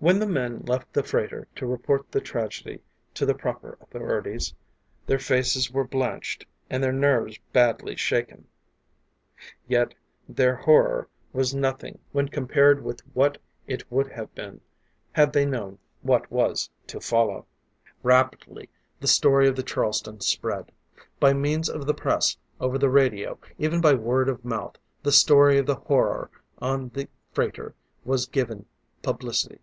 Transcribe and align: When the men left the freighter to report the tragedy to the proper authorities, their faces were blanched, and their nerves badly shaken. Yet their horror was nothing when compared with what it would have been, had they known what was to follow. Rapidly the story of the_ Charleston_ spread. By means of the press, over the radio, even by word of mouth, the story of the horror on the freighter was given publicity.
When 0.00 0.18
the 0.18 0.26
men 0.26 0.58
left 0.66 0.92
the 0.92 1.02
freighter 1.02 1.48
to 1.56 1.64
report 1.66 2.12
the 2.12 2.20
tragedy 2.20 2.82
to 3.14 3.24
the 3.24 3.32
proper 3.34 3.78
authorities, 3.80 4.52
their 5.06 5.18
faces 5.18 5.70
were 5.70 5.86
blanched, 5.88 6.44
and 6.68 6.82
their 6.84 6.92
nerves 6.92 7.38
badly 7.54 7.96
shaken. 7.96 8.46
Yet 9.66 9.94
their 10.28 10.56
horror 10.56 11.08
was 11.32 11.54
nothing 11.54 12.00
when 12.12 12.28
compared 12.28 12.84
with 12.84 13.00
what 13.14 13.38
it 13.66 13.90
would 13.90 14.12
have 14.12 14.34
been, 14.34 14.60
had 15.12 15.32
they 15.32 15.46
known 15.46 15.78
what 16.02 16.30
was 16.30 16.68
to 16.88 17.00
follow. 17.00 17.46
Rapidly 18.02 18.68
the 19.00 19.08
story 19.08 19.48
of 19.48 19.54
the_ 19.54 19.62
Charleston_ 19.62 20.22
spread. 20.22 20.70
By 21.18 21.32
means 21.32 21.70
of 21.70 21.86
the 21.86 21.94
press, 21.94 22.36
over 22.60 22.76
the 22.76 22.90
radio, 22.90 23.38
even 23.56 23.80
by 23.80 23.94
word 23.94 24.28
of 24.28 24.44
mouth, 24.44 24.76
the 25.02 25.12
story 25.12 25.56
of 25.56 25.64
the 25.64 25.76
horror 25.76 26.30
on 26.58 26.90
the 26.90 27.08
freighter 27.32 27.74
was 28.04 28.26
given 28.26 28.66
publicity. 29.02 29.60